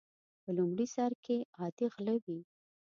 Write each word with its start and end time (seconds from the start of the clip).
په 0.43 0.49
لومړي 0.57 0.87
سر 0.95 1.11
کې 1.25 1.37
عادي 1.59 1.85
غله 1.93 2.15
وي. 2.25 2.39